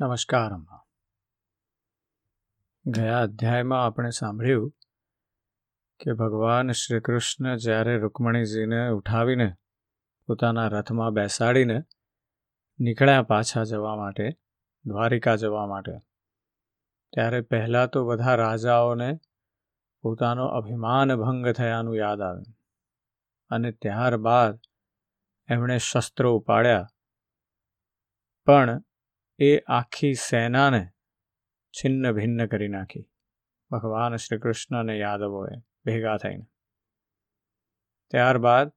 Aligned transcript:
નમસ્કાર, 0.00 0.54
અમ્મા. 0.54 0.84
ગયા 2.86 3.20
અધ્યાયમાં 3.22 3.86
આપણે 3.86 4.10
સાંભળ્યું 4.10 4.70
કે 6.00 6.12
ભગવાન 6.12 6.70
શ્રી 6.70 7.00
કૃષ્ણ 7.00 7.56
જ્યારે 7.56 7.98
રૂકમણીજીને 7.98 8.88
ઉઠાવીને 8.88 9.54
પોતાના 10.26 10.68
રથમાં 10.68 11.10
બેસાડીને 11.10 11.82
નીકળ્યા 12.78 13.22
પાછા 13.22 13.62
જવા 13.62 13.96
માટે, 13.96 14.30
દ્વારિકા 14.84 15.36
જવા 15.36 15.66
માટે, 15.66 15.92
ત્યારે 17.12 17.40
પહેલાં 17.40 17.88
તો 17.88 18.04
બધા 18.04 18.34
રાજાઓને 18.34 19.20
પોતાનો 20.00 20.46
અભિમાન 20.46 21.16
ભંગ 21.16 21.52
થયાનું 21.52 21.96
યાદ 21.96 22.20
આવ્યું 22.20 22.56
અને 23.48 23.72
ત્યારબાદ 23.72 24.58
એમણે 25.48 25.78
શસ્ત્રો 25.78 26.36
ઉપાડ્યા. 26.36 26.86
પણ 28.46 28.82
એ 29.38 29.58
આખી 29.58 30.14
સેનાને 30.14 30.88
છિન્ન 31.70 32.12
ભિન્ન 32.12 32.46
કરી 32.46 32.68
નાખી. 32.68 33.10
ભગવાન 33.70 34.16
શ્રી 34.16 34.38
કૃષ્ણ 34.38 34.80
અને 34.80 34.98
યાદવોએ 34.98 35.50
ભેગા 35.84 36.16
થઈને. 36.16 36.46
ત્યારબાદ 38.10 38.72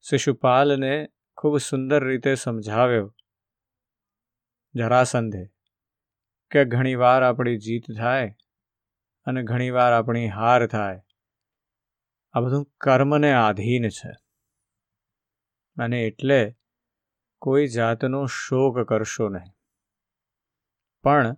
શિશુપાલને 0.00 1.08
ખૂબ 1.36 1.58
સુંદર 1.58 2.04
રીતે 2.04 2.34
સમજાવ્યો 2.34 3.14
જરાસંધે 4.74 5.46
કે 6.50 6.64
ઘણીવાર 6.64 7.22
આપણી 7.22 7.58
જીત 7.58 7.84
થાય 7.98 8.36
અને 9.24 9.42
ઘણીવાર 9.42 9.92
આપણી 9.92 10.28
હાર 10.28 10.66
થાય. 10.66 11.02
આ 12.32 12.40
બધું 12.40 12.64
કર્મને 12.80 13.32
આધીન 13.32 13.88
છે. 13.88 14.10
અને 15.82 16.02
એટલે 16.02 16.56
કોઈ 17.38 17.66
જાતનો 17.66 18.26
શોક 18.26 18.88
કરશો 18.88 19.28
નહીં. 19.28 19.59
પણ 21.04 21.36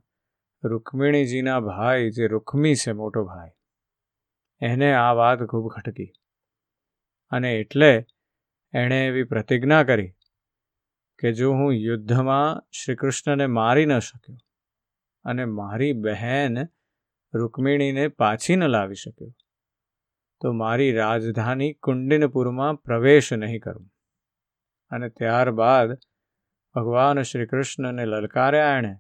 રૂકમિણીજીના 0.63 1.61
ભાઈ 1.61 2.11
જે 2.11 2.27
રૂકમી 2.27 2.75
છે, 2.75 2.93
મોટો 2.93 3.21
ભાઈ, 3.25 3.53
એને 4.61 4.89
આ 4.95 5.13
વાત 5.13 5.41
ખૂબ 5.43 5.67
ખટકી 5.75 6.11
અને 7.33 7.51
એટલે 7.61 7.93
એણે 8.73 8.99
એવી 9.07 9.25
પ્રતિજ્ઞા 9.25 9.83
કરી 9.83 10.13
કે 11.19 11.33
જો 11.33 11.53
હું 11.53 11.73
યુદ્ધમાં 11.77 12.63
શ્રી 12.73 12.97
કૃષ્ણને 12.97 13.47
મારી 13.51 13.87
ન 13.87 13.99
શક્યો 13.99 14.39
અને 15.25 15.45
મારી 15.45 15.93
બહેન 16.05 16.57
રૂકમિણીને 17.35 18.05
પાછી 18.21 18.57
ન 18.57 18.65
લાવી 18.67 18.95
શક્યો, 18.95 19.33
તો 20.41 20.53
મારી 20.53 20.93
રાજધાની 20.93 21.73
કુંડિનપુરમાં 21.83 22.75
પ્રવેશ 22.77 23.33
નહીં 23.33 23.61
કરું. 23.61 23.87
અને 24.91 25.09
ત્યારબાદ 25.09 25.91
ભગવાન 26.75 27.23
શ્રી 27.23 27.47
કૃષ્ણને 27.47 28.05
લલકાર્યા 28.05 28.77
એણે 28.79 28.95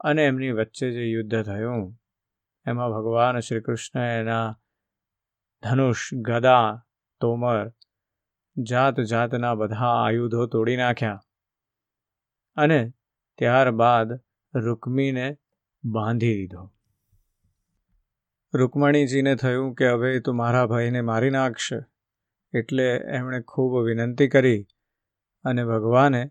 અને 0.00 0.22
એમની 0.24 0.52
વચ્ચે 0.52 0.90
જે 0.90 1.04
યુદ્ધ 1.10 1.42
થયું, 1.42 1.84
એમાં 2.66 2.90
ભગવાન 2.90 3.40
શ્રી 3.40 3.60
કૃષ્ણ 3.60 4.00
એના 4.00 4.48
ધનુષ, 5.62 6.14
ગદા, 6.14 6.68
તોમર 7.20 7.72
જાત 8.56 9.00
જાતના 9.00 9.54
બધા 9.54 9.94
આયુધો 10.04 10.46
તોડી 10.46 10.76
નાખ્યા. 10.76 11.20
અને 12.56 12.80
ત્યારબાદ 13.38 14.08
રૂકમીને 14.54 15.26
બાંધી 15.84 16.36
દીધો. 16.36 16.62
રૂકમણીજીને 18.54 19.34
થયું 19.36 19.74
કે 19.74 19.88
હવે 19.88 20.20
તો 20.20 20.32
મારા 20.32 20.66
ભાઈને 20.66 21.00
મારી 21.00 21.30
નાખશે, 21.30 21.78
એટલે 22.54 22.86
એમણે 23.14 23.40
ખૂબ 23.40 23.72
વિનંતી 23.84 24.28
કરી 24.28 24.62
અને 25.44 25.64
ભગવાને 25.64 26.22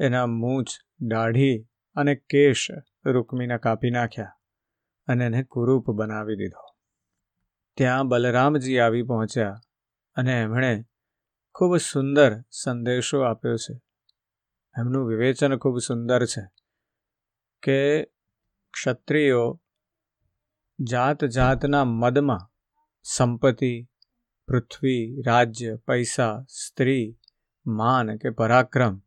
એના 0.00 0.26
મૂછ 0.26 0.74
દાઢી 1.00 1.56
અને 1.96 2.14
કેશ 2.14 2.66
રૂકમીના 3.10 3.56
કાપી 3.56 3.90
નાખ્યા 3.90 4.32
અને 5.06 5.26
એને 5.26 5.42
કુરૂપ 5.42 5.90
બનાવી 5.90 6.36
દીધો. 6.36 6.74
ત્યાં 7.76 8.08
બલરામજી 8.08 8.78
આવી 8.78 9.02
પહોંચ્યા 9.02 9.60
અને 10.14 10.42
એમણે 10.42 10.84
ખૂબ 11.54 11.76
સુંદર 11.76 12.40
સંદેશો 12.50 13.20
આપ્યો 13.20 13.56
છે. 13.56 13.80
એમનું 14.78 15.08
વિવેચન 15.08 15.56
ખૂબ 15.56 15.78
સુંદર 15.78 16.26
છે 16.26 16.50
કે 17.62 18.04
ક્ષત્રિયો 18.70 19.62
જાત 20.80 21.24
જાતના 21.24 21.84
મદમાં 21.84 22.50
સંપત્તિ, 23.02 23.88
પૃથ્વી, 24.46 25.22
રાજ્ય, 25.26 25.76
પૈસા, 25.76 26.44
સ્ત્રી, 26.48 27.20
માન 27.66 28.16
કે 28.16 28.30
પરાક્રમ 28.30 29.03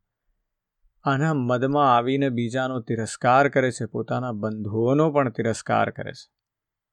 આના 1.08 1.34
મદમાં 1.34 1.98
આવીને 1.98 2.30
બીજાનો 2.30 2.80
તિરસ્કાર 2.80 3.50
કરે 3.50 3.72
છે, 3.72 3.86
પોતાના 3.86 4.32
બંધુઓનો 4.32 5.12
પણ 5.12 5.30
તિરસ્કાર 5.30 5.90
કરે 5.90 6.12
છે 6.12 6.32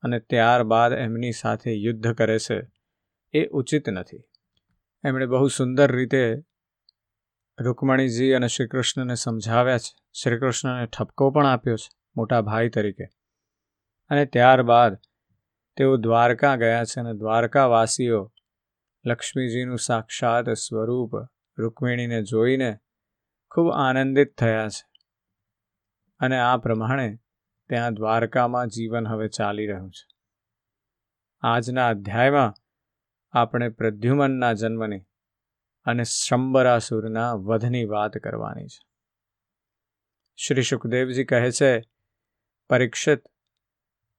અને 0.02 0.18
ત્યારબાદ 0.18 0.92
એમની 0.92 1.32
સાથે 1.32 1.72
યુદ્ધ 1.74 2.12
કરે 2.12 2.38
છે, 2.38 2.60
એ 3.34 3.46
ઉચિત 3.46 3.88
નથી. 3.88 4.24
એમણે 5.04 5.26
બહુ 5.26 5.48
સુંદર 5.48 5.96
રીતે 5.96 6.42
રૂકમણીજી 7.60 8.32
અને 8.32 8.46
શ્રીકૃષ્ણને 8.46 9.14
સમજાવ્યા 9.14 9.78
છે. 9.78 9.96
શ્રીકૃષ્ણને 10.22 10.86
ઠપકો 10.86 11.30
પણ 11.30 11.46
આપ્યો 11.46 11.76
છે, 11.76 11.90
મોટા 12.16 12.40
ભાઈ 12.40 12.68
તરીકે. 12.68 13.04
અને 14.08 14.24
ત્યારબાદ 14.24 14.96
તેઓ 15.76 15.96
દ્વારકા 15.96 16.56
ગયા 16.56 16.84
છે 16.84 17.00
અને 17.00 17.12
દ્વારકાવાસીઓ 17.12 18.32
લક્ષ્મીજીનું 19.06 19.78
સાક્ષાત 19.78 20.50
સ્વરૂપ 20.50 21.10
રૂકમિણીને 21.58 22.22
જોઈને 22.22 22.78
ખૂબ 23.54 23.72
આનંદિત 23.72 24.38
થયા 24.38 24.68
છે. 24.68 24.88
અને 26.18 26.38
આ 26.38 26.56
પ્રમાણે 26.56 27.18
ત્યાં 27.68 27.94
દ્વારકામાં 27.94 28.66
જીવન 28.66 29.06
હવે 29.06 29.28
ચાલી 29.28 29.66
રહ્યું 29.66 29.90
છે. 29.90 30.08
આજના 31.40 31.88
અધ્યાયમાં 31.88 32.54
આપણે 33.32 33.68
પ્રદ્યુમનના 33.68 34.52
જન્મની 34.52 35.00
અને 35.84 36.04
શંબરાસુરના 36.04 37.32
વધની 37.32 37.84
વાત 37.84 38.12
કરવાની 38.12 38.66
છે. 38.66 38.88
શ્રી 40.36 40.62
સુખદેવજી 40.62 41.24
કહે 41.24 41.50
છે, 41.50 41.82
પરીક્ષિત 42.68 43.22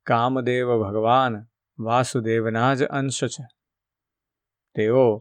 કામદેવ 0.06 0.68
ભગવાન 0.68 1.48
વાસુદેવના 1.80 2.76
જ 2.76 2.84
અંશ 2.84 3.24
છે. 3.24 3.48
તેઓ 4.76 5.18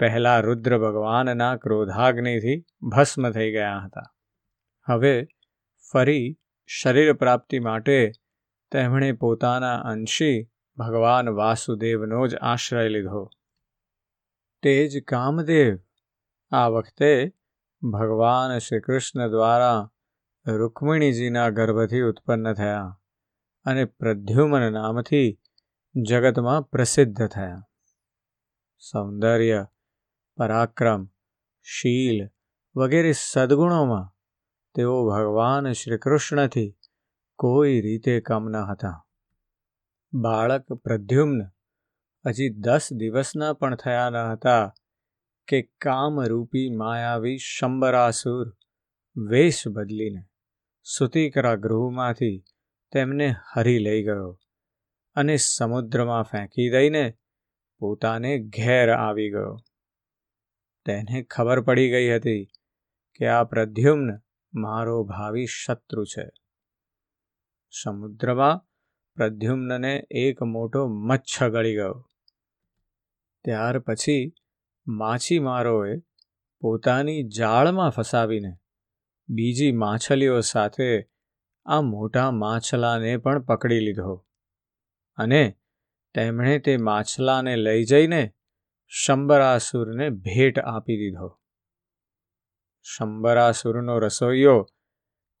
પહેલા 0.00 0.40
રુદ્ર 0.40 0.78
ભગવાનના 0.78 1.56
ક્રોધાગ્નિથી 1.56 2.64
ભસ્મ 2.82 3.30
થઈ 3.30 3.52
ગયા 3.52 3.78
હતા. 3.78 4.14
હવે 4.88 5.28
ફરી 5.92 6.38
શરીર 6.66 7.12
પ્રાપ્તિ 7.12 7.60
માટે 7.60 8.12
તેમણે 8.70 9.12
પોતાના 9.12 9.76
અંશી 9.76 10.50
ભગવાન 10.76 11.28
વાસુદેવનો 11.28 12.26
જ 12.26 12.34
આશ્રય 12.34 12.88
લીધો. 12.88 13.30
તે 14.62 14.88
જ 14.88 15.02
કામદેવ 15.02 15.78
આ 16.50 16.68
વખતે 16.68 17.32
ભગવાન 17.82 18.58
શ્રી 18.58 18.80
કૃષ્ણ 18.80 19.28
દ્વારા 19.28 19.90
રૂકમિણીજીના 20.46 21.50
ગર્ભથી 21.50 22.00
ઉત્પન્ન 22.00 22.52
થયા 22.52 23.00
અને 23.64 23.84
પ્રદ્યુમન 23.84 24.72
નામથી 24.72 25.40
જગતમાં 26.08 26.62
પ્રસિદ્ધ 26.62 27.26
થયા. 27.26 27.62
સૌંદર્ય 28.78 29.66
પરાક્રમ, 30.40 31.02
શીલ 31.62 32.28
વગેરે 32.76 33.12
સદગુણોમાં 33.12 34.06
તેઓ 34.74 34.96
ભગવાન 35.10 35.72
શ્રી 35.72 35.98
કૃષ્ણથી 35.98 36.78
કોઈ 37.38 37.80
રીતે 37.80 38.20
કમ 38.20 38.48
ન 38.48 38.56
હતા. 38.56 39.06
બાળક 40.12 40.72
પ્રદ્યુમ્ન 40.72 41.40
હજી 42.24 42.48
દસ 42.48 42.92
દિવસના 42.92 43.52
પણ 43.52 43.74
થયા 43.74 44.10
ન 44.10 44.16
હતા 44.32 44.74
કે 45.48 45.62
કામરૂપી 45.62 46.68
માયાવી 46.70 47.38
શંબરાસુર 47.38 48.56
વેશ 49.16 49.62
બદલીને 49.68 50.22
સુતિકરા 50.96 51.56
ગૃહમાંથી 51.56 52.44
તેમને 52.92 53.34
હરી 53.54 53.78
લઈ 53.78 54.02
ગયો 54.02 54.38
અને 55.16 55.36
સમુદ્રમાં 55.36 56.22
ફેંકી 56.22 56.70
દઈને 56.70 57.04
પોતાને 57.78 58.38
ઘેર 58.38 58.90
આવી 58.90 59.30
ગયો. 59.30 59.56
તેને 60.84 61.22
ખબર 61.22 61.60
પડી 61.60 61.90
ગઈ 61.90 62.16
હતી 62.16 62.44
કે 63.14 63.26
આ 63.26 63.44
પ્રદ્યુમ્ન 63.44 64.20
મારો 64.54 65.04
ભાવિ 65.04 65.46
શત્રુ 65.46 66.04
છે. 66.04 66.26
સમુદ્રમાં 67.70 68.66
પ્રદ્યુમ્નને 69.14 70.06
એક 70.10 70.42
મોટો 70.42 70.88
મચ્છ 70.88 71.42
ગળી 71.44 71.74
ગયો. 71.74 72.08
ત્યાર 73.44 73.78
પછી 73.78 74.32
માછીમારોએ 74.86 75.98
પોતાની 76.62 77.22
જાળમાં 77.22 77.90
ફસાવીને 77.90 78.52
બીજી 79.28 79.72
માછલીઓ 79.72 80.40
સાથે 80.40 81.08
આ 81.66 81.80
મોટા 81.80 82.30
માછલાને 82.30 83.16
પણ 83.16 83.42
પકડી 83.42 83.80
લીધો 83.80 84.26
અને 85.18 85.56
તેમણે 86.14 86.58
તે 86.58 86.76
માછલાને 86.76 87.56
લઈ 87.56 87.84
જઈને 87.84 88.22
શંબરાસુરને 88.92 90.10
ભેટ 90.10 90.58
આપી 90.58 90.96
દીધો. 90.96 91.40
શંબરાસુરનો 92.82 93.98
રસોઈયો 93.98 94.66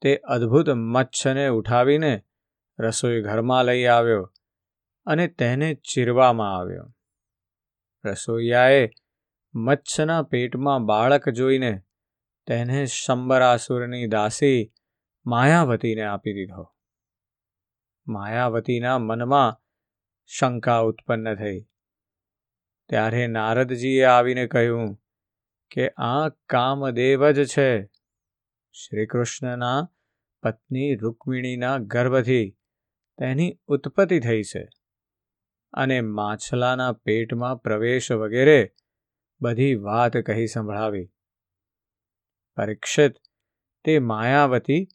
તે 0.00 0.16
અદ્ભુત 0.16 0.70
મચ્છને 0.70 1.48
ઉઠાવીને 1.48 2.22
રસોઈ 2.78 3.22
ઘરમાં 3.22 3.64
લઈ 3.64 3.84
આવ્યો 3.84 4.32
અને 5.06 5.26
તેને 5.28 5.74
ચીરવામાં 5.74 6.56
આવ્યો. 6.58 6.94
રસોઈયાએ 8.04 8.88
મચ્છના 9.54 10.22
પેટમાં 10.22 10.86
બાળક 10.86 11.28
જોઈને 11.28 11.82
તેને 12.46 12.86
શંબરાસુરની 12.86 14.06
દાસી 14.06 14.72
માયાવતીને 15.26 16.02
આપી 16.02 16.34
દીધો. 16.34 16.74
માયાવતીના 18.06 18.98
મનમાં 18.98 19.60
શંકા 20.26 20.78
ઉત્પન્ન 20.78 21.34
થઈ. 21.34 21.69
ત્યારે 22.90 23.26
નારદજીએ 23.26 24.04
આવીને 24.04 24.46
કહ્યું 24.46 24.98
કે 25.70 25.88
આ 25.88 26.28
કામદેવ 26.28 27.30
જ 27.30 27.44
છે. 27.44 27.84
શ્રી 28.72 29.06
કૃષ્ણના 29.06 29.90
પત્ની 30.42 30.94
રૂકમિણીના 30.94 31.78
ગર્ભથી 31.78 32.50
તેની 33.18 33.58
ઉત્પત્તિ 33.66 34.20
થઈ 34.20 34.42
છે 34.42 34.68
અને 35.72 36.00
માછલાના 36.00 36.92
પેટમાં 36.92 37.56
પ્રવેશ 37.56 38.12
વગેરે 38.12 38.72
બધી 39.40 39.74
વાત 39.74 40.16
કહી 40.16 40.46
સંભળાવી. 40.46 41.12
પરીક્ષિત 42.56 43.14
તે 43.84 43.98
માયાવતી 43.98 44.88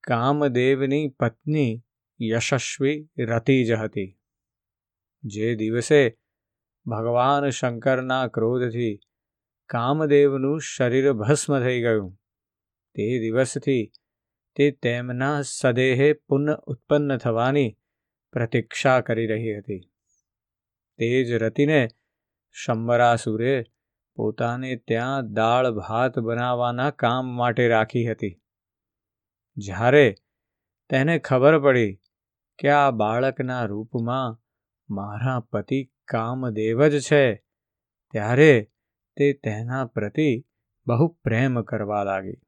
કામદેવની 0.00 1.08
પત્ની 1.08 1.84
યશસ્વી 2.20 3.10
રતી 3.18 3.64
જ 3.64 3.72
હતી. 3.72 4.20
જે 5.24 5.54
દિવસે 5.54 6.18
ભગવાન 6.86 7.50
શંકરના 7.50 8.26
ક્રોધથી 8.26 9.00
કામદેવનું 9.66 10.60
શરીર 10.60 11.12
ભસ્મ 11.12 11.60
થઈ 11.60 11.80
ગયું. 11.80 12.12
તે 12.94 13.18
દિવસથી 13.18 13.92
તે 14.56 14.70
તેમના 14.70 15.42
સદેહે 15.42 16.12
પુનઃ 16.12 16.50
ઉત્પન્ન 16.50 17.16
થવાની 17.16 17.76
પ્રતીક્ષા 18.32 19.00
કરી 19.00 19.26
રહી 19.26 19.58
હતી. 19.58 19.80
તે 20.98 21.24
જ 21.24 21.32
રતિને 21.32 21.88
શંબરાસુરે 22.52 23.64
પોતાને 24.14 24.76
ત્યાં 24.76 25.32
દાળ 25.32 25.70
ભાત 25.70 26.18
બનાવવાના 26.18 26.90
કામ 26.90 27.26
માટે 27.26 27.68
રાખી 27.68 28.06
હતી. 28.06 28.42
જ્યારે 29.56 30.14
તેને 30.88 31.18
ખબર 31.18 31.58
પડી 31.58 31.98
કે 32.58 32.68
આ 32.68 32.90
બાળકના 32.90 33.64
રૂપમાં 33.64 34.40
મારા 34.90 35.40
પતિ 35.40 35.92
કામદેવ 36.08 36.88
જ 36.88 37.00
છે. 37.00 37.34
ત્યારે 38.10 38.70
તે 39.16 39.32
તેના 39.32 39.86
પ્રતિ 39.86 40.46
બહુ 40.86 41.08
પ્રેમ 41.08 41.62
કરવા 41.62 42.04
લાગી. 42.04 42.40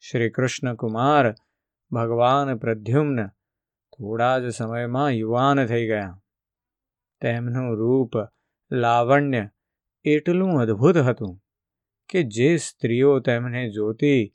શ્રી 0.00 0.30
કૃષ્ણ 0.30 0.74
કુમાર 0.74 1.34
ભગવાન 1.92 2.56
પ્રદ્યુમ્ન 2.56 3.26
થોડા 3.96 4.38
જ 4.38 4.48
સમયમાં 4.48 5.10
યુવાન 5.10 5.66
થઈ 5.66 5.86
ગયા. 5.86 6.20
તેમનું 7.20 7.76
રૂપ 7.76 8.10
લાવણ્ય 8.72 9.48
એટલું 10.04 10.60
અદ્ભુત 10.60 10.96
હતું 10.96 11.40
કે 12.08 12.22
જે 12.22 12.56
સ્ત્રીઓ 12.56 13.20
તેમને 13.20 13.70
જોતી 13.70 14.32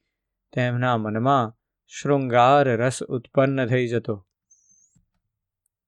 તેમના 0.54 0.98
મનમાં 0.98 1.56
શૃંગાર 1.88 2.70
રસ 2.70 3.04
ઉત્પન્ન 3.04 3.66
થઈ 3.66 3.88
જતો. 3.88 4.29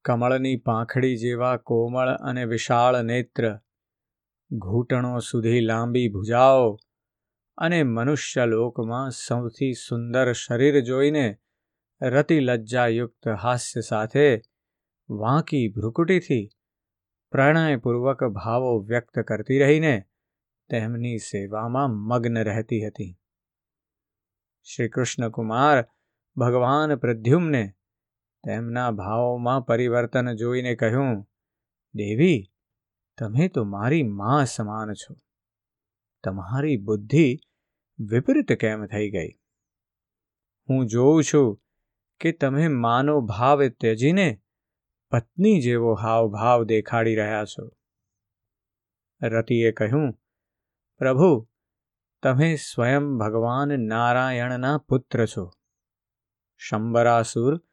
કમળની 0.06 0.56
પાંખડી 0.56 1.16
જેવા 1.16 1.58
કોમળ 1.58 2.08
અને 2.08 2.46
વિશાળ 2.46 3.02
નેત્ર. 3.02 3.60
ઘૂંટણો 4.52 5.20
સુધી 5.20 5.60
લાંબી 5.60 6.08
ભુજાઓ 6.10 6.78
અને 7.58 7.84
મનુષ્ય 7.84 8.46
લોકમાં 8.46 9.10
સૌથી 9.10 9.74
સુંદર 9.74 10.34
શરીર 10.34 10.82
જોઈને 10.82 11.38
રતિલજ્જાયુક્ત 12.02 13.28
હાસ્ય 13.28 13.82
સાથે 13.82 14.42
વાંકી 15.10 15.68
ભ્રુકુટીથી 15.68 16.50
પ્રણયપૂર્વક 17.32 18.24
ભાવો 18.24 18.80
વ્યક્ત 18.80 19.20
કરતી 19.20 19.60
રહીને 19.60 20.04
તેમની 20.70 21.18
સેવામાં 21.18 21.90
મગ્ન 21.90 22.44
રહેતી 22.44 22.88
હતી. 22.88 23.18
શ્રી 24.64 24.90
કૃષ્ણકુમાર 24.90 25.86
ભગવાન 26.38 26.96
પ્રદ્યુમને 26.96 27.74
તેમના 28.44 28.92
ભાવોમાં 28.92 29.62
પરિવર્તન 29.62 30.34
જોઈને 30.34 30.76
કહ્યું, 30.76 31.28
દેવી, 31.94 32.52
તમે 33.18 33.48
તો 33.48 33.64
મારી 33.64 34.04
મા 34.04 34.44
સમાન 34.44 34.94
છો. 34.94 35.16
તમારી 36.24 36.78
બુદ્ધિ 36.78 37.38
વિપરીત 38.00 38.54
કેમ 38.54 38.86
થઈ 38.86 39.12
ગઈ? 39.12 39.30
હું 40.70 40.88
જોઉં 40.88 41.24
છું 41.24 41.64
કે 42.20 42.32
તમે 42.32 42.68
માનો 42.68 43.22
ભાવ 43.22 43.68
ત્યજીને 43.68 44.42
પત્ની 45.12 45.62
જેવો 45.62 45.94
હાવભાવ 45.94 46.64
દેખાડી 46.64 47.16
રહ્યા 47.16 47.46
છો. 47.46 47.72
રતિએ 49.22 49.72
કહ્યું, 49.72 50.14
પ્રભુ, 50.98 51.50
તમે 52.24 52.56
સ્વયં 52.56 53.18
ભગવાન 53.18 53.68
નારાયણના 53.80 54.78
પુત્ર 54.78 55.26
છો. 55.26 55.52
શંબરાસુર 56.58 57.71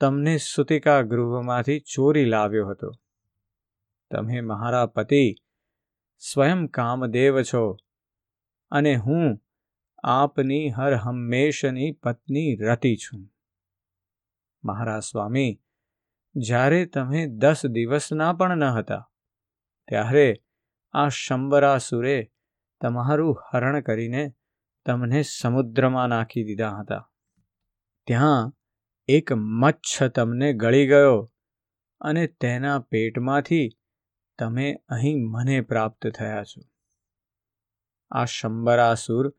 તમને 0.00 0.36
સુતિકા 0.36 1.02
ગૃહમાંથી 1.02 1.80
ચોરી 1.80 2.24
લાવ્યો 2.24 2.68
હતો. 2.68 2.90
તમે 4.10 4.40
મારા 4.40 4.86
પતિ 4.86 5.34
સ્વયં 6.22 6.66
કામદેવ 6.66 7.42
છો 7.42 7.76
અને 8.70 8.94
હું 8.96 9.38
આપની 10.02 10.70
હર 10.70 10.94
હંમેશની 10.94 11.90
પત્ની 11.92 12.56
રતિ 12.56 12.96
છું. 12.96 13.22
મારા 14.64 15.00
સ્વામી, 15.00 15.52
જ્યારે 16.34 16.86
તમે 16.86 17.26
દસ 17.26 17.66
દિવસના 17.66 18.32
પણ 18.32 18.56
ન 18.56 18.64
હતા, 18.64 19.10
ત્યારે 19.88 20.26
આ 20.92 21.08
શંબરાસુરે 21.08 22.32
તમારું 22.80 23.42
હરણ 23.52 23.80
કરીને 23.80 24.32
તમને 24.86 25.22
સમુદ્રમાં 25.22 26.08
નાખી 26.08 26.44
દીધા 26.44 26.76
હતા. 26.76 27.04
ત્યાં 28.06 28.52
એક 29.12 29.32
મચ્છ 29.32 30.02
તમને 30.02 30.52
ગળી 30.52 30.86
ગયો 30.86 31.32
અને 32.00 32.26
તેના 32.26 32.78
પેટમાંથી 32.78 33.68
તમે 34.38 34.74
અહીં 34.88 35.16
મને 35.30 35.60
પ્રાપ્ત 35.60 36.06
થયા 36.06 36.44
છો. 36.44 36.60
આ 38.10 38.24
શંબરાસુર 38.24 39.34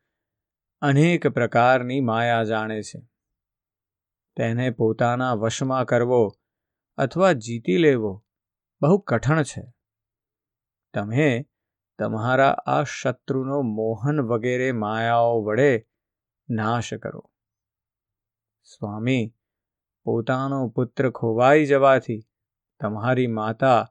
અનેક 0.80 1.26
પ્રકારની 1.26 2.00
માયા 2.00 2.44
જાણે 2.44 2.82
છે. 2.82 3.10
તેને 4.36 4.70
પોતાના 4.70 5.32
વશમાં 5.34 5.84
કરવો 5.84 6.32
અથવા 6.96 7.32
જીતી 7.32 7.76
લેવો 7.76 8.24
બહુ 8.80 8.98
કઠણ 8.98 9.42
છે. 9.42 9.72
તમે 10.94 11.46
તમારા 11.98 12.50
આ 12.50 12.82
શત્રુનો 12.82 13.62
મોહન 13.62 14.20
વગેરે 14.20 14.72
માયાઓ 14.72 15.42
વડે 15.42 15.86
નાશ 16.48 16.94
કરો. 16.94 17.30
સ્વામી 18.62 19.34
પોતાનો 20.04 20.68
પુત્ર 20.68 21.10
ખોવાઈ 21.10 21.66
જવાથી 21.66 22.20
તમારી 22.80 23.26
માતા 23.26 23.86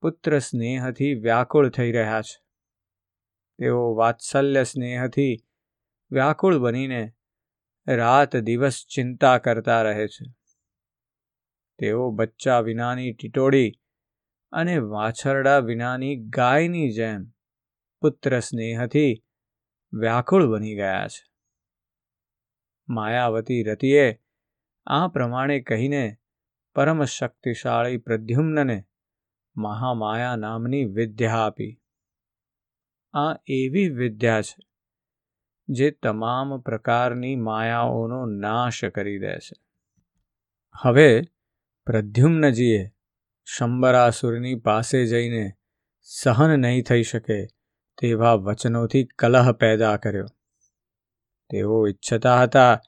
પુત્ર 0.00 0.38
સ્નેહથી 0.38 1.14
વ્યાકુળ 1.14 1.70
થઈ 1.70 1.92
રહ્યા 1.92 2.22
છે. 2.22 2.44
તેઓ 3.58 3.94
વાત્સલ્ય 3.94 4.62
સ્નેહથી 4.62 5.36
વ્યાકુળ 6.10 6.58
બનીને 6.58 7.12
રાત 7.86 8.36
દિવસ 8.36 8.86
ચિંતા 8.94 9.38
કરતા 9.38 9.82
રહે 9.82 10.06
છે. 10.06 10.34
તેઓ 11.78 12.10
બચ્ચા 12.10 12.60
વિનાની 12.60 13.12
ટીટોડી 13.12 13.72
અને 14.52 14.78
વાછરડા 14.78 15.58
વિનાની 15.58 16.16
ગાયની 16.16 16.92
જેમ 16.92 17.24
પુત્ર 18.00 18.40
સ્નેહથી 18.40 19.24
વ્યાકુળ 19.92 20.46
બની 20.46 20.74
ગયા 20.74 21.06
છે. 21.08 21.30
માયાવતી 22.88 23.62
રતિએ 23.62 24.27
આ 24.88 25.08
પ્રમાણે 25.08 25.60
કહીને 25.60 26.16
પરમ 26.74 27.04
શક્તિશાળી 27.04 27.96
પ્રદ્યુમ્નને 27.96 28.84
મહામાયા 29.56 30.36
નામની 30.36 30.84
વિદ્યા 30.84 31.34
આપી. 31.34 31.82
આ 33.12 33.34
એવી 33.46 33.88
વિદ્યા 33.88 34.42
છે 34.42 34.68
જે 35.68 35.90
તમામ 35.90 36.60
પ્રકારની 36.60 37.36
માયાઓનો 37.36 38.26
નાશ 38.26 38.84
કરી 38.84 39.18
દે 39.18 39.38
છે. 39.38 39.56
હવે 40.82 41.22
પ્રદ્યુમ્નજીએ 41.86 42.90
શંબરાસુરની 43.44 44.54
પાસે 44.54 45.06
જઈને 45.06 45.52
સહન 46.02 46.60
નહીં 46.60 46.82
થઈ 46.82 47.02
શકે 47.02 47.46
તેવા 48.00 48.34
વચનોથી 48.34 49.04
કલહ 49.04 49.52
પેદા 49.52 49.96
કર્યો. 49.96 50.26
તેઓ 51.50 51.86
ઈચ્છતા 51.86 52.42
હતા 52.42 52.80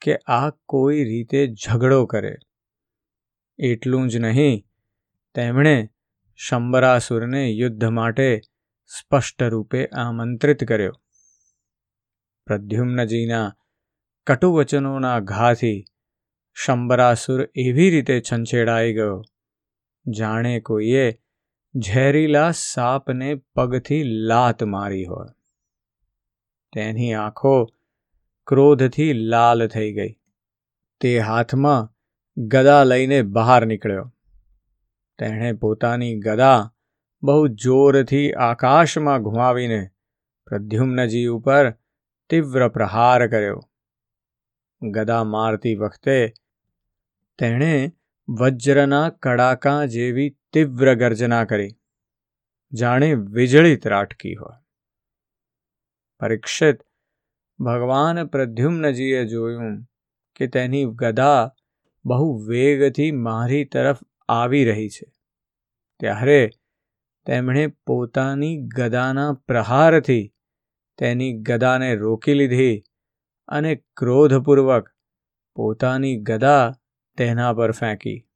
કે 0.00 0.16
આ 0.16 0.50
કોઈ 0.50 1.04
રીતે 1.04 1.54
ઝઘડો 1.64 2.06
કરે. 2.06 2.36
એટલું 3.58 4.08
જ 4.08 4.16
નહીં, 4.16 4.66
તેમણે 5.34 5.88
શંબરાસુરને 6.36 7.50
યુદ્ધ 7.50 7.84
માટે 7.84 8.40
સ્પષ્ટ 8.86 9.42
રૂપે 9.42 9.86
આમંત્રિત 9.86 10.64
કર્યો. 10.64 10.92
પ્રદ્યુમ્નજીના 12.46 13.56
કટુવચનોના 14.26 15.20
ઘાથી 15.20 15.84
શંબરાસુર 16.54 17.48
એવી 17.54 17.90
રીતે 17.90 18.22
છંછેડાઈ 18.32 18.94
ગયો. 18.94 19.22
જાણે 20.08 20.60
કોઈએ 20.60 21.18
ઝેરીલા 21.76 22.50
સાપને 22.50 23.34
પગથી 23.34 24.02
લાત 24.02 24.62
મારી 24.62 25.04
હોય. 25.04 25.28
તેની 26.72 27.14
આંખો 27.14 27.66
ક્રોધથી 28.48 29.12
લાલ 29.12 29.68
થઈ 29.68 29.92
ગઈ. 29.92 30.16
તે 31.00 31.18
હાથમાં 31.18 31.94
ગદા 32.36 32.84
લઈને 32.84 33.22
બહાર 33.22 33.66
નીકળ્યો. 33.66 34.14
તેણે 35.18 35.52
પોતાની 35.52 36.18
ગદા 36.18 36.74
બહુ 37.22 37.48
જોરથી 37.48 38.32
આકાશમાં 38.32 39.22
ઘુમાવીને 39.22 39.88
પ્રદ્યુમ્નજી 40.46 41.26
ઉપર 41.26 41.70
તીવ્ર 42.30 42.68
પ્રહાર 42.68 43.26
કર્યો. 43.26 43.60
ગદા 44.82 45.24
મારતી 45.24 45.74
વખતે 45.74 46.32
તેણે 47.38 47.92
વજ્રના 48.28 49.10
કડાકા 49.10 49.84
જેવી 49.84 50.30
તીવ્ર 50.52 50.94
ગર્જના 50.94 51.44
કરી. 51.44 51.70
જાણે 52.72 53.14
વીજળી 53.14 53.76
ત્રાટકી 53.76 54.34
હોય. 54.34 54.64
પરીક્ષિત 56.20 56.87
ભગવાન 57.60 58.26
પ્રદ્યુમ્નજીએ 58.26 59.24
જોયું 59.24 59.84
કે 60.36 60.46
તેની 60.46 60.84
ગદા 60.84 61.52
બહુ 62.04 62.46
વેગથી 62.46 63.10
મારી 63.10 63.64
તરફ 63.64 63.98
આવી 64.28 64.64
રહી 64.64 64.88
છે. 64.88 65.12
ત્યારે 66.00 66.50
તેમણે 67.26 67.66
પોતાની 67.66 68.56
ગદાના 68.56 69.32
પ્રહારથી 69.32 70.34
તેની 70.98 71.32
ગદાને 71.32 71.94
રોકી 71.94 72.34
લીધી 72.34 72.82
અને 73.48 73.74
ક્રોધપૂર્વક 73.96 74.88
પોતાની 75.54 76.16
ગદા 76.16 76.72
તેના 77.16 77.52
પર 77.52 77.72
ફેંકી. 77.72 78.28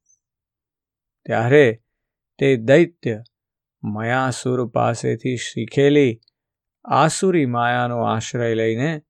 ત્યારે 1.25 1.83
તે 2.37 2.55
દૈત્ય 2.55 3.23
મયાસુર 3.83 4.67
પાસેથી 4.67 5.37
શીખેલી 5.37 6.21
આસુરી 6.85 7.45
માયાનો 7.45 8.03
આશ્રય 8.03 8.53
લઈને 8.53 9.01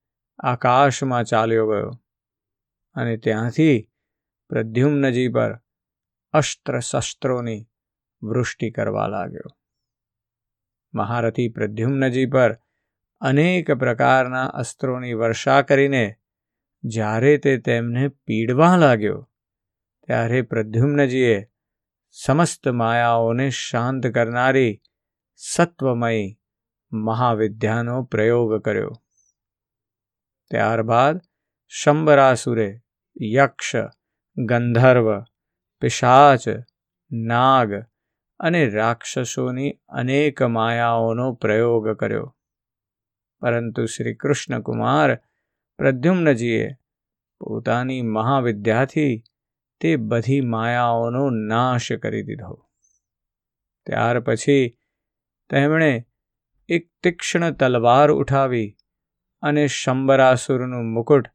આકાશમાં 0.43 1.23
ચાલ્યો 1.23 1.67
ગયો 1.67 1.91
અને 2.95 3.17
ત્યાંથી 3.17 3.89
પ્રદ્યુમ્નજી 4.49 5.29
પર 5.29 5.51
અસ્ત્ર 6.33 6.79
શસ્ત્રોની 6.79 7.61
વૃષ્ટિ 8.23 8.71
કરવા 8.71 9.07
લાગ્યો. 9.07 9.49
મહારથી 10.93 11.49
પ્રદ્યુમ્નજી 11.49 12.25
પર 12.25 12.51
અનેક 13.21 13.71
પ્રકારના 13.71 14.45
અસ્ત્રોની 14.45 15.13
વર્ષા 15.13 15.61
કરીને 15.61 16.15
જ્યારે 16.83 17.37
તે 17.37 17.57
તેમને 17.57 18.07
પીડવા 18.07 18.75
લાગ્યો, 18.77 19.29
ત્યારે 20.03 20.41
પ્રદ્યુમ્નજીએ 20.41 21.37
સમસ્ત 22.11 22.67
માયાઓને 22.67 23.49
શાંત 23.49 24.07
કરનારી 24.07 24.81
સત્વમય 25.35 26.35
મહાવિદ્યાનો 26.91 28.03
પ્રયોગ 28.03 28.61
કર્યો. 28.61 29.02
ત્યારબાદ 30.53 31.21
શંબરાસુરે, 31.67 32.81
યક્ષ, 33.21 33.75
ગંધર્વ, 34.37 35.21
પિશાચ, 35.81 36.49
નાગ 37.11 37.73
અને 38.39 38.69
રાક્ષસોની 38.69 39.79
અનેક 39.89 40.41
માયાઓનો 40.41 41.33
પ્રયોગ 41.33 41.89
કર્યો. 41.89 42.37
પરંતુ 43.39 43.85
શ્રી 43.85 44.15
કૃષ્ણકુમાર 44.15 45.15
પ્રદ્યુમ્નજીએ 45.77 46.69
પોતાની 47.39 48.01
મહાવિદ્યાથી 48.01 49.23
તે 49.79 49.95
બધી 49.95 50.41
માયાઓનો 50.41 51.29
નાશ 51.29 51.91
કરી 51.91 52.23
દીધો. 52.23 52.69
ત્યાર 53.85 54.19
પછી 54.19 54.77
તેમણે 55.49 56.05
એક 56.67 56.89
તીક્ષ્ણ 57.03 57.51
તલવાર 57.51 58.11
ઉઠાવી 58.11 58.75
અને 59.43 59.63
શંબરાસુરનું 59.67 60.91
મુકુટ 60.93 61.25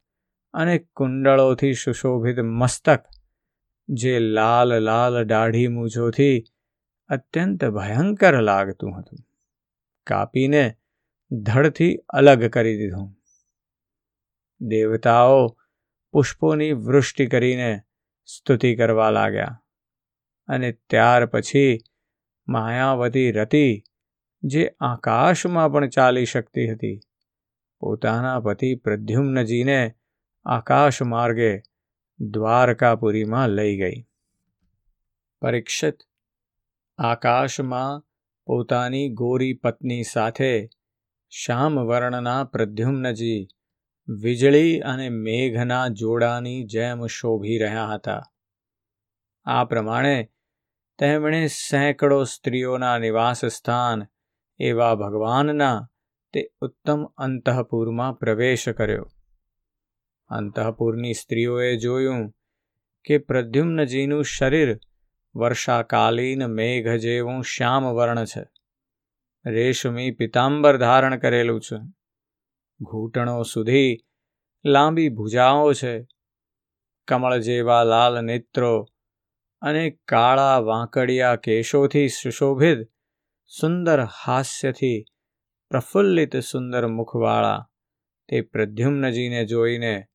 અને 0.53 0.75
કુંડળોથી 0.95 1.73
સુશોભિત 1.73 2.39
મસ્તક, 2.59 3.01
જે 3.89 4.13
લાલ 4.19 4.71
લાલ 4.79 5.23
દાઢી 5.23 5.67
મૂછોથી 5.67 6.37
અત્યંત 7.09 7.65
ભયંકર 7.65 8.35
લાગતું 8.41 8.91
હતું, 8.99 9.21
કાપીને 10.07 10.63
ધડથી 11.31 11.93
અલગ 12.09 12.45
કરી 12.49 12.77
દીધું. 12.77 13.09
દેવતાઓ 14.61 15.41
પુષ્પોની 16.13 16.73
વૃષ્ટિ 16.85 17.25
કરીને 17.27 17.71
સ્તુતિ 18.29 18.71
કરવા 18.75 19.09
લાગ્યા 19.09 19.55
અને 20.49 20.71
ત્યાર 20.89 21.25
પછી 21.25 21.71
માયાવતી 22.47 23.29
રતિ, 23.31 23.67
જે 24.43 24.63
આકાશમાં 24.81 25.71
પણ 25.71 25.89
ચાલી 25.89 26.25
શકતી 26.25 26.67
હતી 26.71 26.97
પોતાના 27.79 28.39
પતિ 28.39 28.75
પ્રદ્યુમ્નજીને 28.75 29.95
આકાશ 30.45 31.01
માર્ગે 31.01 31.61
દ્વારકાપુરીમાં 32.19 33.49
લઈ 33.49 33.77
ગઈ. 33.77 34.05
પરીક્ષિત 35.41 35.97
આકાશમાં 36.97 38.05
પોતાની 38.45 39.09
ગોરી 39.09 39.53
પત્ની 39.53 40.03
સાથે 40.03 40.69
શ્યામવર્ણના 41.29 42.43
પ્રદ્યુમ્નજી 42.43 43.47
વીજળી 44.07 44.79
અને 44.79 45.09
મેઘના 45.09 45.87
જોડાની 45.87 46.63
જેમ 46.63 47.05
શોભી 47.05 47.57
રહ્યા 47.57 47.85
હતા. 47.85 48.23
આ 49.45 49.65
પ્રમાણે 49.65 50.31
તેમણે 50.97 51.47
સેંકડો 51.47 52.23
સ્ત્રીઓના 52.23 52.97
નિવાસ 52.97 53.45
સ્થાન 53.45 54.07
એવા 54.59 54.95
ભગવાનના 54.95 55.88
તે 56.33 56.51
ઉત્તમ 56.61 57.03
અંતઃપુરમાં 57.03 58.13
પ્રવેશ 58.13 58.69
કર્યો. 58.69 59.09
અંતઃપુરની 60.27 61.13
સ્ત્રીઓએ 61.13 61.77
જોયું 61.77 62.33
કે 63.03 63.17
પ્રદ્યુમ્નજીનું 63.17 64.23
શરીર 64.23 64.79
વર્ષાકાલીન 65.35 66.45
મેઘ 66.45 66.87
જેવું 66.87 67.43
શ્યામ 67.43 67.83
વર્ણ 67.83 68.25
છે. 68.25 68.45
રેશમી 69.45 70.11
પિતાંબર 70.11 70.77
ધારણ 70.77 71.19
કરેલું 71.19 71.61
છે. 71.61 71.93
ઘૂંટણો 72.81 73.43
સુધી 73.43 73.97
લાંબી 74.65 75.09
ભુજાઓ 75.09 75.73
છે. 75.73 76.07
કમળ 77.07 77.37
જેવા 77.37 77.83
લાલ 77.83 78.25
નેત્રો 78.25 78.85
અને 79.61 79.89
કાળા 79.89 80.59
વાંકડિયા 80.59 81.35
કેશોથી 81.35 82.07
સુશોભિત, 82.07 82.77
સુંદર 83.47 83.99
હાસ્યથી 84.25 85.05
પ્રફુલ્લિત 85.71 86.37
સુંદર 86.37 86.87
મુખવાળા 86.87 87.69
તે 88.29 88.41
પ્રદ્યુમ્નજીને 88.41 89.45
જોઈને 89.45 90.07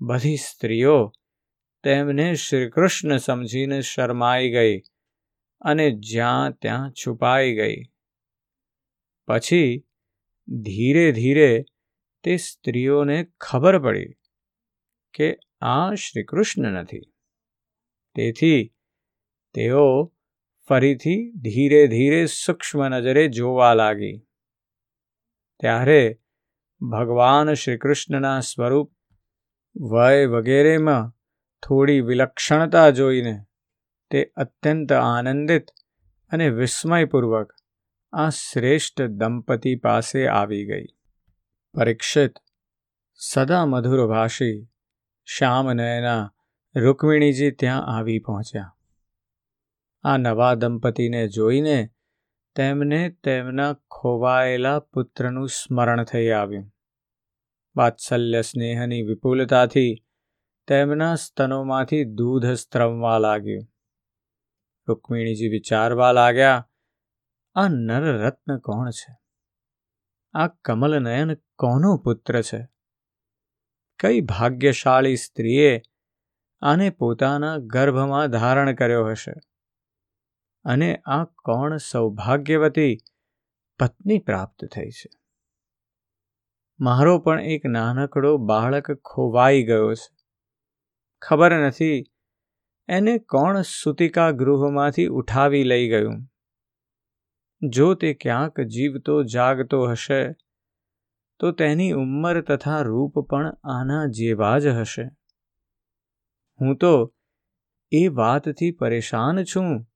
બધી 0.00 0.36
સ્ત્રીઓ 0.36 1.12
તેમને 1.82 2.34
શ્રીકૃષ્ણ 2.34 3.16
સમજીને 3.16 3.80
શરમાઈ 3.80 4.50
ગઈ 4.50 4.80
અને 5.60 5.90
જ્યાં 5.90 6.52
ત્યાં 6.52 6.92
છુપાઈ 6.92 7.56
ગઈ. 7.56 7.82
પછી 9.26 9.86
ધીરે 10.48 11.12
ધીરે 11.12 11.64
તે 12.22 12.36
સ્ત્રીઓને 12.36 13.24
ખબર 13.40 13.78
પડી 13.78 14.12
કે 15.14 15.36
આ 15.60 15.94
શ્રીકૃષ્ણ 15.94 16.62
નથી. 16.62 17.00
તેથી 18.14 18.74
તેઓ 19.54 20.14
ફરીથી 20.68 21.32
ધીરે 21.32 21.86
ધીરે 21.86 22.26
સૂક્ષ્મ 22.26 22.88
નજરે 22.88 23.28
જોવા 23.28 23.74
લાગી. 23.74 24.27
ત્યારે 25.60 26.20
ભગવાન 26.80 27.54
શ્રીકૃષ્ણના 27.54 28.40
સ્વરૂપ 28.40 28.92
વય 29.76 30.26
વગેરેમાં 30.26 31.14
થોડી 31.62 32.00
વિલક્ષણતા 32.00 32.90
જોઈને 32.90 33.44
તે 34.10 34.32
અત્યંત 34.36 34.92
આનંદિત 34.92 35.66
અને 36.30 36.50
વિસ્મયપૂર્વક 36.50 37.52
આ 38.12 38.28
શ્રેષ્ઠ 38.28 39.02
દંપતી 39.02 39.76
પાસે 39.76 40.26
આવી 40.26 40.66
ગઈ. 40.66 40.86
પરીક્ષિત 41.74 42.34
સદા 43.14 43.66
મધુરભાષી 43.66 44.68
શ્યામનયના 45.24 46.34
રૂકમિણીજી 46.76 47.50
ત્યાં 47.50 47.86
આવી 47.96 48.18
પહોંચ્યા. 48.18 48.76
આ 50.02 50.16
નવા 50.16 50.54
દંપતીને 50.54 51.28
જોઈને 51.28 51.90
તેમને 52.56 53.10
તેમના 53.10 53.76
ખોવાયેલા 53.90 54.78
પુત્રનું 54.78 55.48
સ્મરણ 55.48 56.04
થઈ 56.04 56.28
આવ્યું. 56.28 56.70
વાત્સલ્ય 57.76 58.42
સ્નેહની 58.42 59.02
વિપુલતાથી 59.02 60.04
તેમના 60.66 61.14
સ્તનોમાંથી 61.14 62.04
દૂધ 62.04 62.46
સ્ત્રવવા 62.46 63.18
લાગ્યું. 63.18 63.66
રૂકમિણીજી 64.88 65.48
વિચારવા 65.48 66.12
લાગ્યા, 66.12 66.68
આ 67.54 67.68
નરરત્ન 67.68 68.58
કોણ 68.58 68.90
છે? 68.90 69.16
આ 70.34 70.48
કમલનયન 70.48 71.34
કોનો 71.34 71.96
પુત્ર 71.96 72.42
છે? 72.42 72.68
કઈ 73.98 74.20
ભાગ્યશાળી 74.20 75.16
સ્ત્રીએ 75.16 75.82
આને 76.60 76.90
પોતાના 76.90 77.56
ગર્ભમાં 77.56 78.26
ધારણ 78.26 78.74
કર્યો 78.74 79.04
હશે? 79.04 79.32
અને 80.64 80.96
આ 80.96 81.24
કોણ 81.24 81.76
સૌભાગ્યવતી 81.76 82.96
પત્ની 83.78 84.18
પ્રાપ્ત 84.18 84.64
થઈ 84.64 84.90
છે. 84.90 85.10
મારો 86.80 87.18
પણ 87.18 87.40
એક 87.40 87.66
નાનકડો 87.66 88.36
બાળક 88.36 88.92
ખોવાઈ 88.92 89.64
ગયો 89.64 89.94
છે. 89.94 90.16
ખબર 91.20 91.52
નથી 91.52 92.04
એને 92.88 93.18
કોણ 93.18 93.62
સુતિકા 93.62 94.30
ગૃહમાંથી 94.30 95.06
ઉઠાવી 95.06 95.64
લઈ 95.64 95.88
ગયું. 95.88 96.26
જો 97.68 97.94
તે 97.94 98.14
ક્યાંક 98.14 98.60
જીવતો 98.60 99.22
જાગતો 99.22 99.82
હશે, 99.82 100.32
તો 101.38 101.52
તેની 101.52 101.92
ઉંમર 101.92 102.40
તથા 102.40 102.82
રૂપ 102.82 103.18
પણ 103.18 103.56
આના 103.64 104.06
જેવા 104.06 104.58
જ 104.58 104.66
હશે. 104.66 105.04
હું 106.60 106.76
તો 106.76 107.14
એ 107.90 108.08
વાતથી 108.08 108.70
પરેશાન 108.70 109.44
છું 109.44 109.86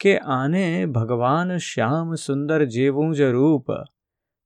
કે 0.00 0.18
આને 0.18 0.86
ભગવાન 0.86 1.56
શ્યામ 1.56 2.14
સુંદર 2.14 2.64
જેવું 2.64 3.14
જ 3.14 3.20
રૂપ, 3.20 3.66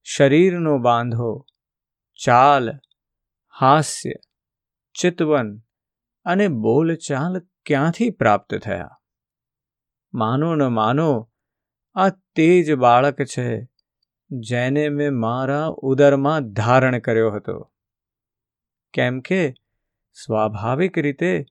શરીરનો 0.02 0.78
બાંધો, 0.78 1.47
ચાલ, 2.25 2.71
હાસ્ય, 3.61 4.11
ચિતવન 4.94 5.59
અને 6.25 6.49
બોલચાલ 6.49 7.38
ક્યાંથી 7.66 8.11
પ્રાપ્ત 8.11 8.54
થયા? 8.54 9.00
માનો 10.14 10.54
ન 10.54 10.62
માનો, 10.62 11.30
આ 11.94 12.09
તે 12.09 12.62
જ 12.62 12.75
બાળક 12.75 13.23
છે, 13.23 13.68
જેને 14.30 14.88
મેં 14.88 15.14
મારા 15.14 15.66
ઉદરમાં 15.66 16.52
ધારણ 16.52 16.99
કર્યો 16.99 17.30
હતો. 17.30 17.73
કેમ 18.92 19.21
કે 19.21 19.50
સ્વાભાવિક 20.12 20.99
રીતે 20.99 21.44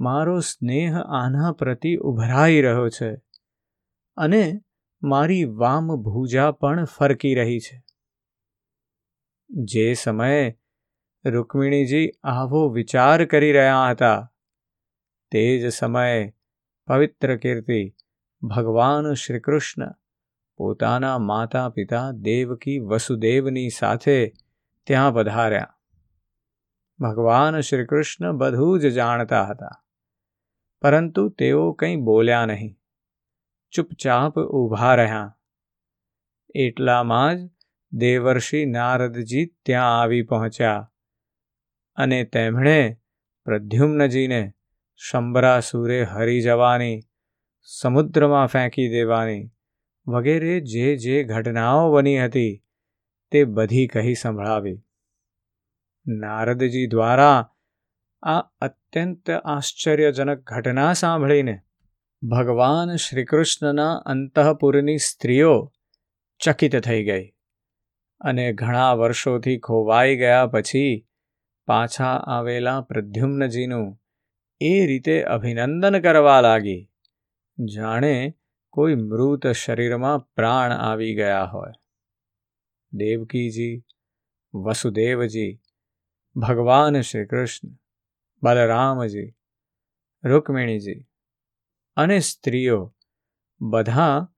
મારો 0.00 0.40
સ્નેહ 0.40 0.98
આના 0.98 1.52
પ્રતિ 1.52 1.96
ઉભરાઈ 1.96 2.60
રહ્યો 2.60 2.88
છે. 2.88 3.23
અને 4.16 4.60
મારી 5.02 5.44
વામ 5.44 5.96
ભૂજા 5.96 6.52
પણ 6.52 6.84
ફરકી 6.84 7.34
રહી 7.34 7.58
છે. 7.60 7.82
જે 9.50 9.94
સમયે 9.94 10.58
રૂકમિણીજી 11.24 12.10
આવો 12.22 12.68
વિચાર 12.68 13.24
કરી 13.24 13.52
રહ્યા 13.52 13.90
હતા, 13.90 14.32
તે 15.30 15.58
જ 15.58 15.68
સમયે 15.68 16.32
પવિત્ર 16.86 17.36
કીર્તિ 17.36 17.94
ભગવાન 18.42 19.12
શ્રીકૃષ્ણ 19.14 19.92
પોતાના 20.56 21.18
માતા 21.18 21.68
પિતા 21.68 22.10
દેવકી 22.10 22.78
વસુદેવની 22.78 23.68
સાથે 23.68 24.32
ત્યાં 24.86 25.14
પધાર્યા. 25.14 25.70
ભગવાન 27.00 27.60
શ્રી 27.60 27.86
કૃષ્ણ 27.86 28.32
બધું 28.32 28.80
જ 28.80 28.92
જાણતા 28.92 29.44
હતા, 29.44 29.84
પરંતુ 30.82 31.28
તેઓ 31.28 31.72
કંઈ 31.72 31.96
બોલ્યા 31.96 32.46
નહીં. 32.46 32.76
ચૂપચાપ 33.74 34.38
ઊભા 34.38 34.94
રહ્યા. 34.94 35.38
એટલામાં 36.54 37.36
જ 37.36 37.50
દેવર્ષિ 37.92 38.66
નારદજી 38.66 39.46
ત્યાં 39.46 40.00
આવી 40.00 40.22
પહોંચ્યા 40.22 40.92
અને 41.94 42.24
તેમણે 42.24 42.96
પ્રદ્યુમ્નજીને 43.44 44.52
શંબરાસુરે 44.96 46.02
હરી 46.02 46.40
જવાની, 46.40 47.00
સમુદ્રમાં 47.62 48.46
ફેંકી 48.46 48.88
દેવાની 48.88 49.50
વગેરે 50.06 50.60
જે 50.60 50.96
જે 50.96 51.24
ઘટનાઓ 51.24 51.92
બની 51.92 52.24
હતી 52.24 52.62
તે 53.30 53.44
બધી 53.44 53.86
કહી 53.86 54.14
સંભળાવી. 54.14 54.78
નારદજી 56.06 56.86
દ્વારા 56.86 57.50
આ 58.22 58.38
અત્યંત 58.38 59.30
આશ્ચર્યજનક 59.30 60.38
ઘટના 60.38 60.92
સાંભળીને 60.92 61.63
ભગવાન 62.30 62.96
શ્રીકૃષ્ણના 62.96 63.94
અંતઃપુરની 63.94 64.98
સ્ત્રીઓ 64.98 65.72
ચકિત 66.38 66.76
થઈ 66.80 67.04
ગઈ 67.04 67.30
અને 68.20 68.52
ઘણા 68.52 68.94
વર્ષોથી 68.94 69.58
ખોવાઈ 69.58 70.16
ગયા 70.16 70.46
પછી 70.46 71.08
પાછા 71.66 72.16
આવેલા 72.16 72.80
પ્રદ્યુમ્નજીનું 72.80 74.00
એ 74.60 74.86
રીતે 74.86 75.22
અભિનંદન 75.22 76.00
કરવા 76.00 76.40
લાગી, 76.40 76.90
જાણે 77.74 78.34
કોઈ 78.68 78.94
મૃત 78.94 79.46
શરીરમાં 79.46 80.18
પ્રાણ 80.18 80.72
આવી 80.72 81.14
ગયા 81.14 81.44
હોય. 81.44 81.72
દેવકીજી, 82.92 83.84
વસુદેવજી, 84.54 85.60
ભગવાન 86.36 87.00
શ્રી 87.00 87.26
કૃષ્ણ 87.26 87.68
બલરામજી, 88.42 89.34
રૂકમિણીજી 90.24 91.06
અને 91.96 92.18
સ્ત્રીઓ 92.18 92.94
બધા 93.60 94.28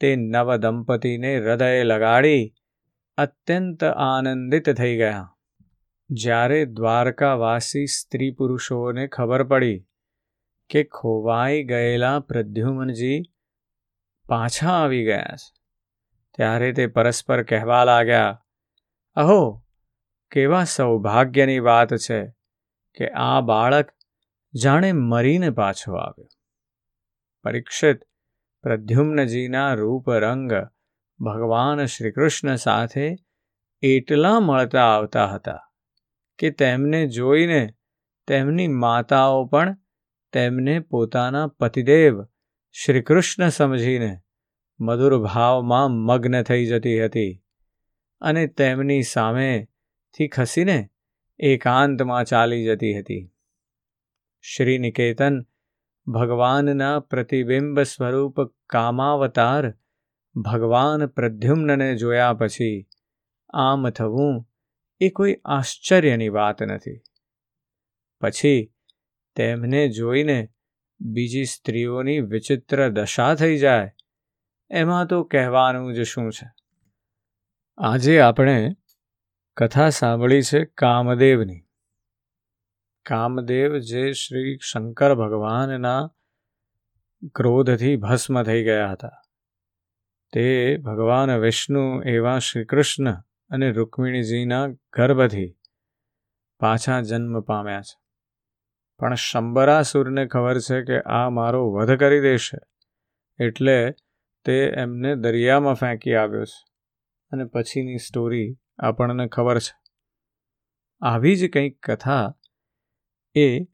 તે 0.00 0.16
નવદંપતીને 0.16 1.36
હૃદય 1.38 1.84
લગાડી 1.84 2.54
અત્યંત 3.16 3.84
આનંદિત 3.84 4.70
થઈ 4.70 4.96
ગયા. 4.96 5.30
જ્યારે 6.10 6.64
દ્વારકાવાસી 6.64 7.86
સ્ત્રી 7.86 8.30
પુરુષોને 8.30 9.06
ખબર 9.06 9.42
પડી 9.42 9.78
કે 10.70 10.84
ખોવાઈ 10.84 11.64
ગયેલા 11.64 12.20
પ્રદ્યુમનજી 12.20 13.22
પાછા 14.28 14.70
આવી 14.70 15.04
ગયા 15.04 15.36
છે, 15.36 15.52
ત્યારે 16.36 16.72
તે 16.72 16.86
પરસ્પર 16.86 17.42
કહેવા 17.42 17.84
લાગ્યા, 17.84 18.42
અહો, 19.14 19.64
કેવા 20.30 20.64
સૌભાગ્યની 20.64 21.58
વાત 21.58 21.94
છે 21.94 22.20
કે 22.94 23.10
આ 23.10 23.40
બાળક 23.40 23.92
જાણે 24.54 24.92
મરીને 24.92 25.50
પાછો 25.50 25.94
આવ્યો. 25.94 26.33
પરીક્ષિત 27.44 28.00
પ્રદ્યુમ્નજીના 28.64 29.70
રૂપ 29.74 30.10
રંગ 30.16 30.52
ભગવાન 31.20 31.86
શ્રીકૃષ્ણ 31.86 32.56
સાથે 32.56 33.06
એટલા 33.82 34.36
મળતા 34.40 34.88
આવતા 34.88 35.26
હતા 35.26 35.62
કે 36.38 36.50
તેમને 36.50 37.00
જોઈને 37.08 37.62
તેમની 38.28 38.68
માતાઓ 38.76 39.40
પણ 39.44 39.76
તેમને 40.32 40.74
પોતાના 40.80 41.46
પતિદેવ 41.60 42.22
શ્રીકૃષ્ણ 42.74 43.48
સમજીને 43.48 44.12
મધુર 44.80 45.18
ભાવમાં 45.18 46.00
મગ્ન 46.00 46.36
થઈ 46.42 46.64
જતી 46.66 46.98
હતી 47.00 47.32
અને 48.22 48.46
તેમની 48.56 49.02
સામેથી 49.04 50.28
ખસીને 50.28 50.78
એકાંતમાં 51.40 52.24
ચાલી 52.24 52.62
જતી 52.64 52.94
હતી 52.98 53.22
શ્રી 54.44 54.78
નિકેતન 54.78 55.36
ભગવાનના 56.06 57.00
પ્રતિબિંબ 57.00 57.80
સ્વરૂપ 57.80 58.40
કામાવતાર 58.66 59.74
ભગવાન 60.36 61.06
પ્રદ્યુમ્નને 61.06 61.96
જોયા 61.96 62.34
પછી 62.34 62.86
આમ 63.50 63.90
થવું 63.90 64.48
એ 65.00 65.08
કોઈ 65.08 65.36
આશ્ચર્યની 65.44 66.28
વાત 66.28 66.62
નથી. 66.62 67.00
પછી 68.20 68.74
તેમને 69.36 69.88
જોઈને 69.88 70.48
બીજી 71.00 71.44
સ્ત્રીઓની 71.44 72.20
વિચિત્ર 72.20 72.88
દશા 72.88 73.34
થઈ 73.34 73.58
જાય, 73.58 73.92
એમાં 74.70 75.06
તો 75.06 75.24
કહેવાનું 75.24 75.94
જ 75.94 76.02
શું 76.02 76.32
છે? 76.32 76.46
આજે 77.78 78.20
આપણે 78.20 78.76
કથા 79.56 79.88
સાંભળી 79.88 80.42
છે 80.42 80.64
કામદેવની. 80.64 81.63
કામદેવ 83.06 83.78
જે 83.78 84.12
શ્રી 84.12 84.58
શંકર 84.62 85.14
ભગવાનના 85.14 86.12
ક્રોધથી 87.34 87.96
ભસ્મ 87.96 88.42
થઈ 88.42 88.64
ગયા 88.64 88.90
હતા. 88.92 89.20
તે 90.32 90.76
ભગવાન 90.76 91.30
વિષ્ણુ 91.30 92.02
એવા 92.02 92.38
શ્રી 92.38 92.64
કૃષ્ણ 92.64 93.12
અને 93.50 93.70
રુક્મિણીજીના 93.70 94.68
ગર્ભથી 94.68 95.50
પાછા 96.60 97.00
જન્મ 97.00 97.40
પામ્યા 97.40 97.80
છે. 97.80 97.96
પણ 98.98 99.14
શંબરાસુરને 99.14 100.26
ખબર 100.26 100.58
છે 100.58 100.82
કે 100.82 101.00
આ 101.00 101.30
મારો 101.30 101.62
વધ 101.72 101.98
કરી 101.98 102.20
દેશે, 102.20 102.58
એટલે 103.44 103.94
તે 104.44 104.56
એમને 104.76 105.14
દરિયામાં 105.16 105.74
ફેંકી 105.74 106.14
આવ્યો 106.14 106.44
છે. 106.44 106.62
અને 107.32 107.44
પછીની 107.44 107.98
સ્ટોરી 107.98 108.48
આપણને 108.78 109.26
ખબર 109.28 109.58
છે. 109.58 109.74
આવી 111.00 111.36
જ 111.36 111.52
કંઈક 111.52 111.86
કથા 111.86 112.34
એ 113.34 113.66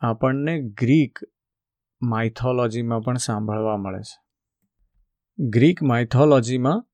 આપણને 0.00 0.60
ગ્રીક 0.60 1.18
માઇથોલોજીમાં 2.02 3.00
પણ 3.00 3.16
સાંભળવા 3.16 3.76
મળે 3.76 4.02
છે. 4.02 4.24
ગ્રીક 5.38 5.82
માઇથોલોજીમાં 5.82 6.86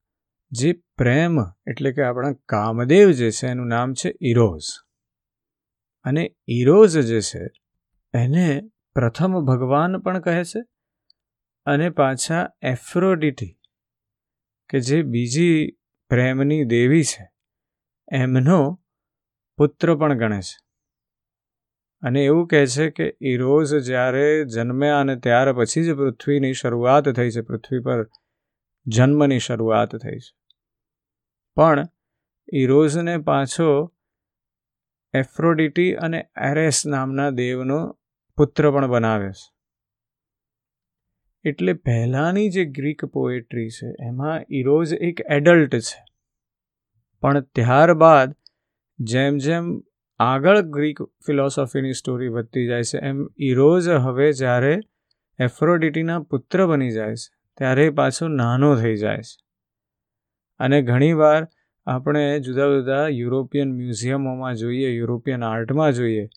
જે 0.51 0.73
પ્રેમ 0.73 1.39
એટલે 1.67 1.93
કે 1.93 2.03
આપણા 2.03 2.33
કામદેવ 2.33 3.11
જે 3.11 3.31
છે, 3.31 3.47
એનું 3.47 3.67
નામ 3.67 3.95
છે 3.95 4.15
ઇરોઝ 4.21 4.71
અને 6.05 6.37
ઇરોઝ 6.47 6.99
જે 6.99 7.21
છે, 7.21 7.47
એને 8.15 8.61
પ્રથમ 8.95 9.41
ભગવાન 9.45 9.99
પણ 9.99 10.21
કહે 10.21 10.45
છે 10.45 10.61
અને 11.67 11.91
પાછા 11.91 12.49
એફ્રોડિટી, 12.63 13.59
કે 14.69 14.81
જે 14.81 15.03
બીજી 15.03 15.77
પ્રેમની 16.09 16.65
દેવી 16.65 17.05
છે, 17.05 17.31
એમનો 18.13 18.83
પુત્ર 19.57 19.95
પણ 19.95 20.19
ગણે 20.19 20.41
છે. 20.41 20.70
અને 22.03 22.25
એવું 22.25 22.47
કહે 22.47 22.67
છે 22.67 22.91
કે 22.91 23.17
ઇરોઝ 23.21 23.75
જ્યારે 23.75 24.45
જન્મ્યા 24.45 25.01
અને 25.01 25.17
ત્યાર 25.17 25.53
પછી 25.53 25.83
જ 25.83 25.93
પૃથ્વીની 25.93 26.53
શરૂઆત 26.53 27.09
થઈ 27.09 27.31
છે, 27.31 27.41
પૃથ્વી 27.41 27.81
પર 27.81 28.09
જન્મની 28.87 29.39
શરૂઆત 29.39 29.97
થઈ 29.97 30.19
છે. 30.19 30.37
પણ 31.55 31.89
ઇરોઝને 32.53 33.19
પાછો 33.19 33.95
એફ્રોડિટી 35.15 35.95
અને 35.95 36.31
એરેસ 36.51 36.87
નામના 36.87 37.31
દેવનો 37.31 37.99
પુત્ર 38.37 38.71
પણ 38.71 38.87
બનાવ્યો 38.87 39.31
છે. 39.31 39.53
એટલે 41.49 41.73
પહેલાંની 41.73 42.51
જે 42.51 42.65
ગ્રીક 42.65 43.05
પોએટ્રી 43.05 43.69
છે, 43.69 44.07
એમાં 44.07 44.45
ઇરોઝ 44.51 44.95
એક 44.95 45.21
એડલ્ટ 45.31 45.77
છે. 45.77 46.05
પણ 47.21 47.41
ત્યારબાદ 47.41 48.37
જેમ 48.99 49.39
જેમ 49.39 49.90
આગળ 50.21 50.61
ગ્રીક 50.61 51.03
ફિલોસોફીની 51.27 51.93
સ્ટોરી 51.93 52.29
વધતી 52.29 52.67
જાય 52.67 52.83
છે. 52.83 52.99
એમ 52.99 53.29
ઇરોઝ 53.39 53.89
હવે 53.89 54.33
જ્યારે 54.33 54.81
એફ્રોડિટીના 55.39 56.19
પુત્ર 56.21 56.67
બની 56.67 56.91
જાય 56.91 57.15
છે, 57.15 57.31
ત્યારે 57.59 57.91
પાછો 57.91 58.29
નાનો 58.29 58.75
થઈ 58.77 58.97
જાય 58.97 59.17
છે. 59.17 59.37
અને 60.61 60.83
ઘણીવાર 60.83 61.49
આપણે 61.87 62.25
જુદા 62.41 62.67
જુદા 62.67 63.09
યુરોપિયન 63.09 63.73
મ્યુઝિયમોમાં 63.73 64.55
જોઈએ, 64.55 64.91
યુરોપિયન 64.97 65.45
આર્ટમાં 65.45 65.93
જોઈએ, 65.93 66.29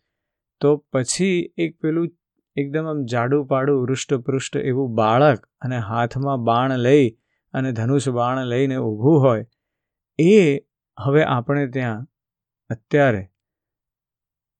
તો 0.61 0.77
પછી 0.93 1.53
એક 1.57 1.75
પેલું 1.81 2.07
એકદમ 2.55 2.85
આમ 2.85 3.03
જાડું 3.05 3.45
પાડું 3.47 3.83
હૃષ્ટપૃષ્ટ 3.85 4.57
એવું 4.57 4.95
બાળક 4.95 5.45
અને 5.61 5.77
હાથમાં 5.77 6.43
બાણ 6.43 6.77
લઈ 6.77 7.09
અને 7.53 7.71
ધનુષ 7.71 8.09
બાણ 8.09 8.45
લઈને 8.45 8.77
ઊભું 8.77 9.19
હોય, 9.19 9.45
એ 10.19 10.57
હવે 10.97 11.23
આપણે 11.23 11.67
ત્યાં 11.67 12.07
અત્યારે 12.69 13.23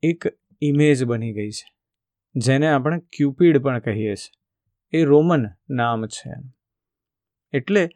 એક 0.03 0.25
ઇમેજ 0.61 1.03
બની 1.03 1.33
ગઈ 1.33 1.51
છે, 1.51 1.67
જેને 2.35 2.67
આપણે 2.67 2.99
ક્યુપિડ 3.13 3.57
પણ 3.57 3.79
કહીએ 3.79 4.15
છીએ. 4.15 4.39
એ 4.93 5.03
રોમન 5.03 5.45
નામ 5.69 6.05
છે. 6.07 6.31
એટલે 7.53 7.89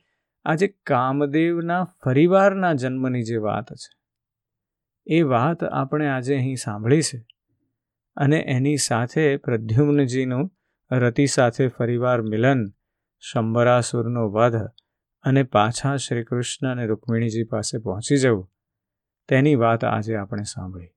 આજે 0.46 0.68
કામદેવના 0.68 1.84
ફરીવારના 2.04 2.74
જન્મની 2.74 3.24
જે 3.24 3.38
વાત 3.38 3.74
છે, 3.74 3.92
એ 5.08 5.22
વાત 5.22 5.64
આપણે 5.64 6.08
આજે 6.08 6.36
અહીં 6.36 6.56
સાંભળી 6.56 7.02
છે 7.02 7.20
અને 8.18 8.40
એની 8.48 8.78
સાથે 8.78 9.38
પ્રદ્યુમ્નજીનું 9.38 10.52
રતિ 10.92 11.26
સાથે 11.26 11.68
ફરીવાર 11.68 12.22
મિલન, 12.22 12.66
શંબરાસુરનો 13.24 14.30
વધ 14.30 14.68
અને 15.26 15.44
પાછા 15.44 15.96
શ્રીકૃષ્ણ 15.98 16.72
અને 16.72 16.86
રૂકમિણીજી 16.86 17.44
પાસે 17.44 17.78
પહોંચી 17.78 18.18
જવું, 18.18 18.52
તેની 19.30 19.56
વાત 19.56 19.86
આજે 19.86 20.16
આપણે 20.16 20.44
સાંભળી. 20.44 20.97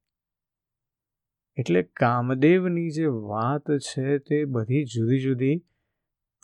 એટલે 1.61 1.83
કામદેવની 1.83 2.91
જે 2.91 3.07
વાત 3.07 3.71
છે 3.71 4.19
તે 4.19 4.45
બધી 4.45 4.85
જુદી 4.85 5.21
જુદી 5.21 5.59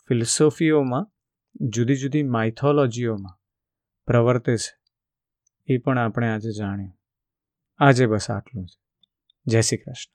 ફિલસોફીઓમાં, 0.07 1.11
જુદી 1.61 1.95
જુદી 1.95 2.23
માઇથોલોજીઓમાં 2.23 3.39
પ્રવર્તે 4.05 4.55
છે. 4.57 4.79
એ 5.65 5.77
પણ 5.77 5.97
આપણે 5.97 6.27
આજે 6.29 6.51
જાણ્યું. 6.51 6.93
આજે 7.77 8.05
બસ 8.05 8.31
આટલું 8.31 8.65
જ. 8.65 8.69
જય 9.45 9.61
શ્રી 9.61 9.77
કૃષ્ણ. 9.77 10.13